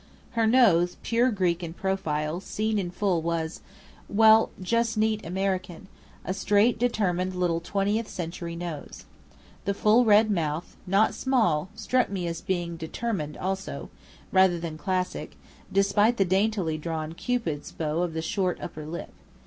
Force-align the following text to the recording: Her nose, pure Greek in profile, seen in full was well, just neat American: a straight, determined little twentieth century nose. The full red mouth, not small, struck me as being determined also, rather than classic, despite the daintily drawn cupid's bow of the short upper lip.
Her 0.31 0.47
nose, 0.47 0.97
pure 1.03 1.29
Greek 1.29 1.61
in 1.61 1.73
profile, 1.75 2.39
seen 2.41 2.79
in 2.79 2.89
full 2.89 3.21
was 3.21 3.61
well, 4.09 4.49
just 4.59 4.97
neat 4.97 5.23
American: 5.23 5.87
a 6.25 6.33
straight, 6.33 6.79
determined 6.79 7.35
little 7.35 7.59
twentieth 7.59 8.07
century 8.07 8.55
nose. 8.55 9.05
The 9.65 9.75
full 9.75 10.03
red 10.03 10.31
mouth, 10.31 10.75
not 10.87 11.13
small, 11.13 11.69
struck 11.75 12.09
me 12.09 12.25
as 12.25 12.41
being 12.41 12.77
determined 12.77 13.37
also, 13.37 13.91
rather 14.31 14.59
than 14.59 14.75
classic, 14.75 15.37
despite 15.71 16.17
the 16.17 16.25
daintily 16.25 16.79
drawn 16.79 17.13
cupid's 17.13 17.71
bow 17.71 18.01
of 18.01 18.13
the 18.13 18.23
short 18.23 18.59
upper 18.59 18.87
lip. 18.87 19.13